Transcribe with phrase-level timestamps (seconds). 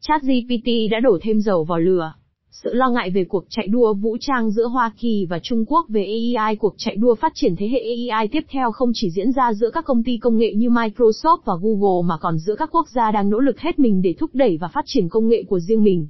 [0.00, 2.12] ChatGPT đã đổ thêm dầu vào lửa.
[2.50, 5.86] Sự lo ngại về cuộc chạy đua vũ trang giữa Hoa Kỳ và Trung Quốc
[5.88, 9.32] về AI cuộc chạy đua phát triển thế hệ AI tiếp theo không chỉ diễn
[9.32, 12.70] ra giữa các công ty công nghệ như Microsoft và Google mà còn giữa các
[12.72, 15.42] quốc gia đang nỗ lực hết mình để thúc đẩy và phát triển công nghệ
[15.48, 16.06] của riêng mình.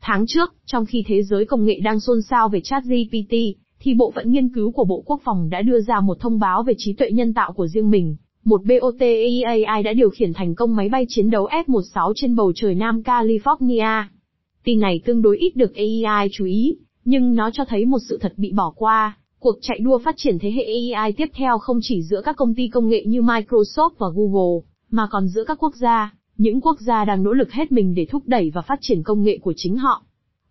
[0.00, 3.34] Tháng trước, trong khi thế giới công nghệ đang xôn xao về ChatGPT,
[3.80, 6.62] thì bộ phận nghiên cứu của Bộ Quốc phòng đã đưa ra một thông báo
[6.62, 8.16] về trí tuệ nhân tạo của riêng mình.
[8.44, 9.00] Một BOT
[9.46, 13.02] AI đã điều khiển thành công máy bay chiến đấu F-16 trên bầu trời Nam
[13.02, 14.04] California.
[14.64, 18.18] Tin này tương đối ít được AI chú ý, nhưng nó cho thấy một sự
[18.20, 19.16] thật bị bỏ qua.
[19.38, 22.54] Cuộc chạy đua phát triển thế hệ AI tiếp theo không chỉ giữa các công
[22.54, 26.80] ty công nghệ như Microsoft và Google, mà còn giữa các quốc gia, những quốc
[26.80, 29.52] gia đang nỗ lực hết mình để thúc đẩy và phát triển công nghệ của
[29.56, 30.02] chính họ.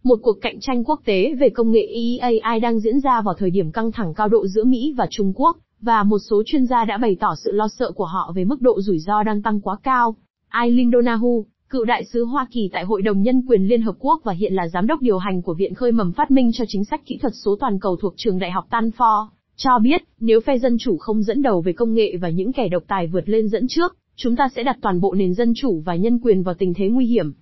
[0.04, 1.88] Một cuộc cạnh tranh quốc tế về công nghệ
[2.18, 5.34] AI đang diễn ra vào thời điểm căng thẳng cao độ giữa Mỹ và Trung
[5.36, 8.46] Quốc, và một số chuyên gia đã bày tỏ sự lo sợ của họ về
[8.46, 10.16] mức độ rủi ro đang tăng quá cao.
[10.62, 14.22] Eileen Donahue, cựu đại sứ Hoa Kỳ tại Hội đồng Nhân quyền Liên Hợp Quốc
[14.24, 16.86] và hiện là giám đốc điều hành của Viện Khơi mầm phát minh cho chính
[16.86, 20.58] sách kỹ thuật số toàn cầu thuộc trường Đại học Stanford, cho biết, nếu phe
[20.58, 23.48] dân chủ không dẫn đầu về công nghệ và những kẻ độc tài vượt lên
[23.48, 26.56] dẫn trước, chúng ta sẽ đặt toàn bộ nền dân chủ và nhân quyền vào
[26.56, 27.34] tình thế nguy hiểm.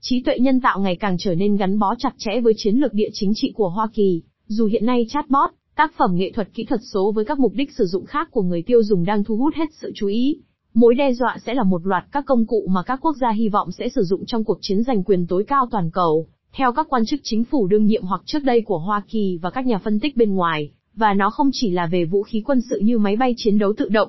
[0.00, 2.94] Trí tuệ nhân tạo ngày càng trở nên gắn bó chặt chẽ với chiến lược
[2.94, 5.50] địa chính trị của Hoa Kỳ, dù hiện nay chatbot,
[5.82, 8.42] tác phẩm nghệ thuật kỹ thuật số với các mục đích sử dụng khác của
[8.42, 10.36] người tiêu dùng đang thu hút hết sự chú ý.
[10.74, 13.48] Mối đe dọa sẽ là một loạt các công cụ mà các quốc gia hy
[13.48, 16.86] vọng sẽ sử dụng trong cuộc chiến giành quyền tối cao toàn cầu, theo các
[16.90, 19.78] quan chức chính phủ đương nhiệm hoặc trước đây của Hoa Kỳ và các nhà
[19.78, 22.98] phân tích bên ngoài, và nó không chỉ là về vũ khí quân sự như
[22.98, 24.08] máy bay chiến đấu tự động.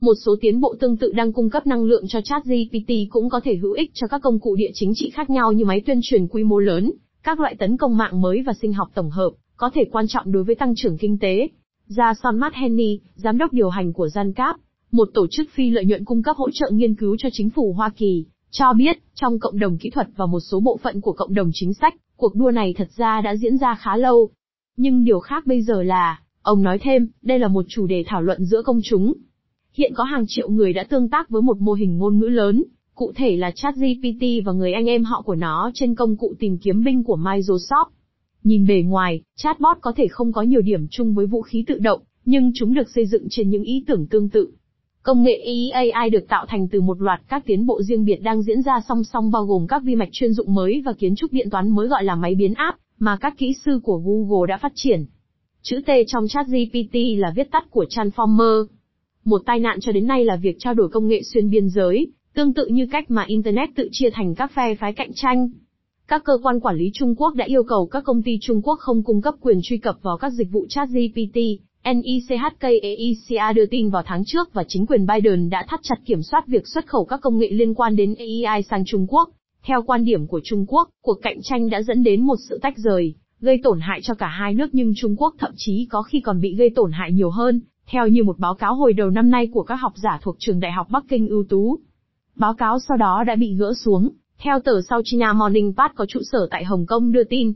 [0.00, 3.40] Một số tiến bộ tương tự đang cung cấp năng lượng cho ChatGPT cũng có
[3.44, 6.00] thể hữu ích cho các công cụ địa chính trị khác nhau như máy tuyên
[6.02, 9.30] truyền quy mô lớn, các loại tấn công mạng mới và sinh học tổng hợp,
[9.58, 11.48] có thể quan trọng đối với tăng trưởng kinh tế.
[11.86, 14.56] Ra Jason Henny, giám đốc điều hành của Giancap,
[14.92, 17.72] một tổ chức phi lợi nhuận cung cấp hỗ trợ nghiên cứu cho chính phủ
[17.72, 21.12] Hoa Kỳ, cho biết, trong cộng đồng kỹ thuật và một số bộ phận của
[21.12, 24.30] cộng đồng chính sách, cuộc đua này thật ra đã diễn ra khá lâu.
[24.76, 28.22] Nhưng điều khác bây giờ là, ông nói thêm, đây là một chủ đề thảo
[28.22, 29.14] luận giữa công chúng.
[29.72, 32.64] Hiện có hàng triệu người đã tương tác với một mô hình ngôn ngữ lớn,
[32.94, 36.58] cụ thể là ChatGPT và người anh em họ của nó trên công cụ tìm
[36.58, 37.84] kiếm binh của Microsoft.
[38.44, 41.78] Nhìn bề ngoài, chatbot có thể không có nhiều điểm chung với vũ khí tự
[41.78, 44.50] động, nhưng chúng được xây dựng trên những ý tưởng tương tự.
[45.02, 48.42] Công nghệ AI được tạo thành từ một loạt các tiến bộ riêng biệt đang
[48.42, 51.32] diễn ra song song bao gồm các vi mạch chuyên dụng mới và kiến trúc
[51.32, 54.56] điện toán mới gọi là máy biến áp, mà các kỹ sư của Google đã
[54.56, 55.06] phát triển.
[55.62, 58.64] Chữ T trong chat GPT là viết tắt của Transformer.
[59.24, 62.06] Một tai nạn cho đến nay là việc trao đổi công nghệ xuyên biên giới,
[62.34, 65.48] tương tự như cách mà Internet tự chia thành các phe phái cạnh tranh.
[66.08, 68.78] Các cơ quan quản lý Trung Quốc đã yêu cầu các công ty Trung Quốc
[68.78, 71.38] không cung cấp quyền truy cập vào các dịch vụ chat GPT,
[71.84, 76.46] NICHKEICA đưa tin vào tháng trước và chính quyền Biden đã thắt chặt kiểm soát
[76.46, 79.30] việc xuất khẩu các công nghệ liên quan đến AI sang Trung Quốc.
[79.62, 82.78] Theo quan điểm của Trung Quốc, cuộc cạnh tranh đã dẫn đến một sự tách
[82.78, 86.20] rời, gây tổn hại cho cả hai nước nhưng Trung Quốc thậm chí có khi
[86.20, 89.30] còn bị gây tổn hại nhiều hơn, theo như một báo cáo hồi đầu năm
[89.30, 91.78] nay của các học giả thuộc trường Đại học Bắc Kinh ưu tú.
[92.36, 94.10] Báo cáo sau đó đã bị gỡ xuống,
[94.42, 97.52] theo tờ South China Morning Post có trụ sở tại Hồng Kông đưa tin.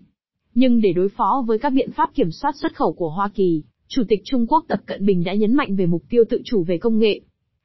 [0.54, 3.62] Nhưng để đối phó với các biện pháp kiểm soát xuất khẩu của Hoa Kỳ,
[3.88, 6.64] Chủ tịch Trung Quốc Tập Cận Bình đã nhấn mạnh về mục tiêu tự chủ
[6.64, 7.20] về công nghệ.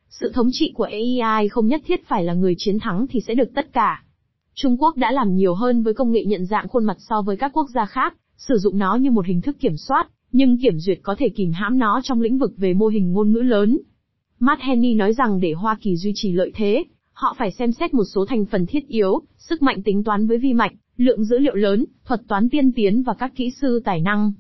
[0.10, 3.34] Sự thống trị của AI không nhất thiết phải là người chiến thắng thì sẽ
[3.34, 4.04] được tất cả.
[4.56, 7.38] Trung Quốc đã làm nhiều hơn với công nghệ nhận dạng khuôn mặt so với
[7.38, 10.80] các quốc gia khác, sử dụng nó như một hình thức kiểm soát, nhưng kiểm
[10.80, 13.78] duyệt có thể kìm hãm nó trong lĩnh vực về mô hình ngôn ngữ lớn.
[14.40, 16.84] Matt Henney nói rằng để Hoa Kỳ duy trì lợi thế,
[17.18, 20.38] họ phải xem xét một số thành phần thiết yếu, sức mạnh tính toán với
[20.38, 24.02] vi mạch, lượng dữ liệu lớn, thuật toán tiên tiến và các kỹ sư tài
[24.02, 24.34] năng.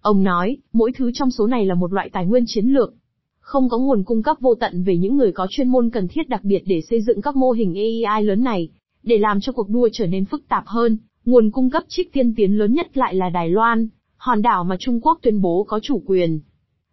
[0.00, 2.94] Ông nói, mỗi thứ trong số này là một loại tài nguyên chiến lược.
[3.40, 6.28] Không có nguồn cung cấp vô tận về những người có chuyên môn cần thiết
[6.28, 7.74] đặc biệt để xây dựng các mô hình
[8.04, 8.68] AI lớn này.
[9.02, 12.34] Để làm cho cuộc đua trở nên phức tạp hơn, nguồn cung cấp chip tiên
[12.34, 15.80] tiến lớn nhất lại là Đài Loan, hòn đảo mà Trung Quốc tuyên bố có
[15.82, 16.40] chủ quyền.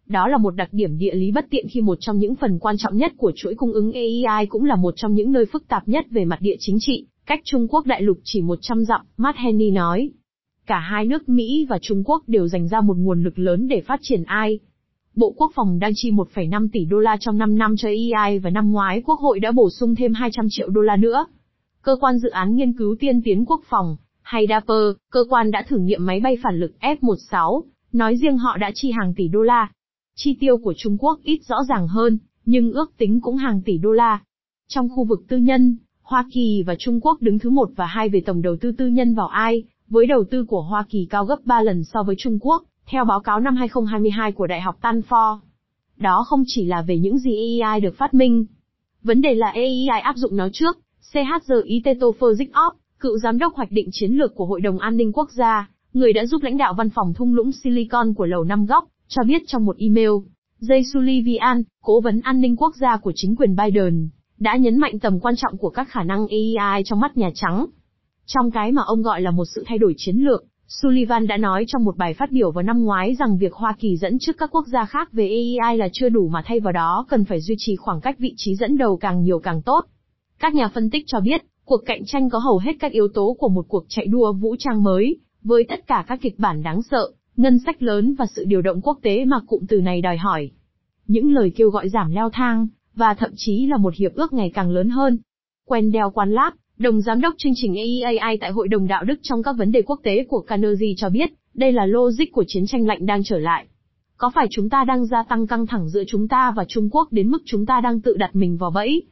[0.06, 2.76] Đó là một đặc điểm địa lý bất tiện khi một trong những phần quan
[2.78, 5.88] trọng nhất của chuỗi cung ứng AI cũng là một trong những nơi phức tạp
[5.88, 9.38] nhất về mặt địa chính trị, cách Trung Quốc đại lục chỉ 100 dặm, Matt
[9.38, 10.10] Henney nói.
[10.66, 13.80] Cả hai nước Mỹ và Trung Quốc đều dành ra một nguồn lực lớn để
[13.80, 14.58] phát triển AI.
[15.16, 18.50] Bộ Quốc phòng đang chi 1,5 tỷ đô la trong 5 năm cho AI và
[18.50, 21.26] năm ngoái Quốc hội đã bổ sung thêm 200 triệu đô la nữa.
[21.82, 25.64] Cơ quan dự án nghiên cứu tiên tiến quốc phòng, hay DAPER, cơ quan đã
[25.68, 29.42] thử nghiệm máy bay phản lực F-16, nói riêng họ đã chi hàng tỷ đô
[29.42, 29.68] la.
[30.18, 33.78] Chi tiêu của Trung Quốc ít rõ ràng hơn, nhưng ước tính cũng hàng tỷ
[33.78, 34.20] đô la.
[34.68, 38.08] Trong khu vực tư nhân, Hoa Kỳ và Trung Quốc đứng thứ một và hai
[38.08, 41.24] về tổng đầu tư tư nhân vào AI, với đầu tư của Hoa Kỳ cao
[41.24, 44.78] gấp 3 lần so với Trung Quốc, theo báo cáo năm 2022 của Đại học
[44.82, 45.38] Stanford.
[45.96, 48.44] Đó không chỉ là về những gì AI được phát minh.
[49.02, 50.78] Vấn đề là AI áp dụng nó trước,
[51.12, 55.70] CHZITETOPHYSICOP, cựu giám đốc hoạch định chiến lược của Hội đồng An ninh Quốc gia,
[55.92, 59.22] người đã giúp lãnh đạo văn phòng thung lũng Silicon của Lầu Năm Góc, cho
[59.26, 60.10] biết trong một email.
[60.60, 64.08] Jay Sullivan, cố vấn an ninh quốc gia của chính quyền Biden,
[64.38, 67.66] đã nhấn mạnh tầm quan trọng của các khả năng AI trong mắt Nhà Trắng.
[68.26, 71.64] Trong cái mà ông gọi là một sự thay đổi chiến lược, Sullivan đã nói
[71.68, 74.50] trong một bài phát biểu vào năm ngoái rằng việc Hoa Kỳ dẫn trước các
[74.52, 75.30] quốc gia khác về
[75.60, 78.34] AI là chưa đủ mà thay vào đó cần phải duy trì khoảng cách vị
[78.36, 79.84] trí dẫn đầu càng nhiều càng tốt.
[80.38, 83.36] Các nhà phân tích cho biết, cuộc cạnh tranh có hầu hết các yếu tố
[83.38, 86.82] của một cuộc chạy đua vũ trang mới, với tất cả các kịch bản đáng
[86.82, 90.16] sợ, ngân sách lớn và sự điều động quốc tế mà cụm từ này đòi
[90.16, 90.50] hỏi.
[91.06, 94.50] Những lời kêu gọi giảm leo thang, và thậm chí là một hiệp ước ngày
[94.54, 95.18] càng lớn hơn.
[95.66, 99.42] Quen Quan Lab, đồng giám đốc chương trình AEAI tại Hội đồng Đạo đức trong
[99.42, 102.86] các vấn đề quốc tế của Carnegie cho biết, đây là logic của chiến tranh
[102.86, 103.66] lạnh đang trở lại.
[104.16, 107.08] Có phải chúng ta đang gia tăng căng thẳng giữa chúng ta và Trung Quốc
[107.12, 109.02] đến mức chúng ta đang tự đặt mình vào bẫy?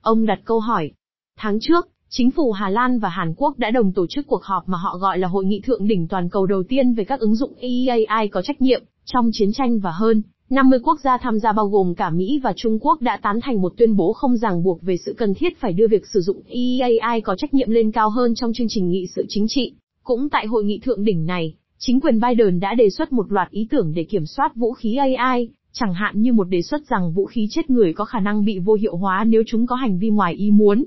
[0.00, 0.90] Ông đặt câu hỏi.
[1.36, 4.68] Tháng trước, chính phủ Hà Lan và Hàn Quốc đã đồng tổ chức cuộc họp
[4.68, 7.34] mà họ gọi là hội nghị thượng đỉnh toàn cầu đầu tiên về các ứng
[7.34, 11.52] dụng AI có trách nhiệm trong chiến tranh và hơn 50 quốc gia tham gia
[11.52, 14.62] bao gồm cả Mỹ và Trung Quốc đã tán thành một tuyên bố không ràng
[14.62, 17.92] buộc về sự cần thiết phải đưa việc sử dụng AI có trách nhiệm lên
[17.92, 19.72] cao hơn trong chương trình nghị sự chính trị.
[20.02, 23.50] Cũng tại hội nghị thượng đỉnh này, chính quyền Biden đã đề xuất một loạt
[23.50, 27.12] ý tưởng để kiểm soát vũ khí AI, chẳng hạn như một đề xuất rằng
[27.12, 29.98] vũ khí chết người có khả năng bị vô hiệu hóa nếu chúng có hành
[29.98, 30.84] vi ngoài ý muốn.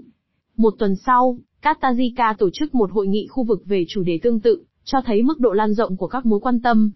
[0.57, 4.39] Một tuần sau, Katajika tổ chức một hội nghị khu vực về chủ đề tương
[4.39, 6.91] tự, cho thấy mức độ lan rộng của các mối quan tâm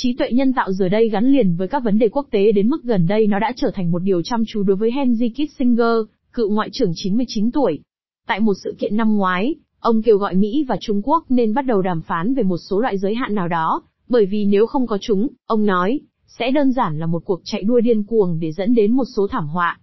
[0.00, 2.68] Trí tuệ nhân tạo giờ đây gắn liền với các vấn đề quốc tế đến
[2.68, 5.96] mức gần đây nó đã trở thành một điều chăm chú đối với Henry Kissinger,
[6.32, 7.80] cựu ngoại trưởng 99 tuổi.
[8.26, 11.66] Tại một sự kiện năm ngoái, ông kêu gọi Mỹ và Trung Quốc nên bắt
[11.66, 14.86] đầu đàm phán về một số loại giới hạn nào đó, bởi vì nếu không
[14.86, 18.52] có chúng, ông nói, sẽ đơn giản là một cuộc chạy đua điên cuồng để
[18.52, 19.80] dẫn đến một số thảm họa.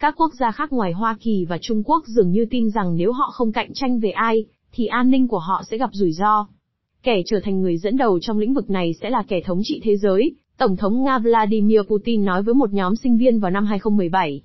[0.00, 3.12] Các quốc gia khác ngoài Hoa Kỳ và Trung Quốc dường như tin rằng nếu
[3.12, 6.46] họ không cạnh tranh về ai, thì an ninh của họ sẽ gặp rủi ro.
[7.02, 9.80] Kẻ trở thành người dẫn đầu trong lĩnh vực này sẽ là kẻ thống trị
[9.84, 13.66] thế giới, Tổng thống Nga Vladimir Putin nói với một nhóm sinh viên vào năm
[13.66, 14.42] 2017.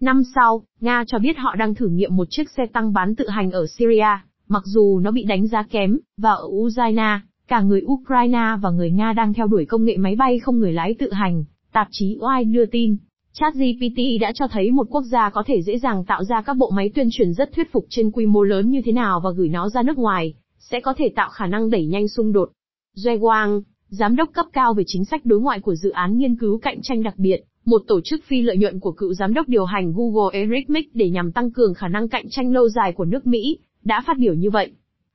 [0.00, 3.28] Năm sau, Nga cho biết họ đang thử nghiệm một chiếc xe tăng bán tự
[3.28, 4.18] hành ở Syria,
[4.48, 8.90] mặc dù nó bị đánh giá kém, và ở Ukraine, cả người Ukraine và người
[8.90, 12.16] Nga đang theo đuổi công nghệ máy bay không người lái tự hành, tạp chí
[12.20, 12.96] Oai đưa tin.
[13.32, 16.70] ChatGPT đã cho thấy một quốc gia có thể dễ dàng tạo ra các bộ
[16.70, 19.48] máy tuyên truyền rất thuyết phục trên quy mô lớn như thế nào và gửi
[19.48, 22.50] nó ra nước ngoài, sẽ có thể tạo khả năng đẩy nhanh xung đột.
[22.96, 26.36] Joe Wang, giám đốc cấp cao về chính sách đối ngoại của dự án nghiên
[26.36, 29.48] cứu cạnh tranh đặc biệt, một tổ chức phi lợi nhuận của cựu giám đốc
[29.48, 32.92] điều hành Google Eric Mick để nhằm tăng cường khả năng cạnh tranh lâu dài
[32.92, 34.72] của nước Mỹ, đã phát biểu như vậy.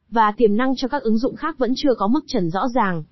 [0.09, 3.03] Và tiềm năng cho các ứng dụng khác vẫn chưa có mức trần rõ ràng.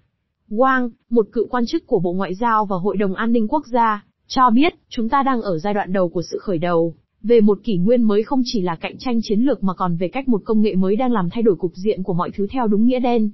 [0.50, 3.66] Wang, một cựu quan chức của Bộ Ngoại giao và Hội đồng An ninh Quốc
[3.66, 7.42] gia, cho biết, chúng ta đang ở giai đoạn đầu của sự khởi đầu, về
[7.42, 10.28] một kỷ nguyên mới không chỉ là cạnh tranh chiến lược mà còn về cách
[10.28, 12.86] một công nghệ mới đang làm thay đổi cục diện của mọi thứ theo đúng
[12.86, 13.30] nghĩa đen.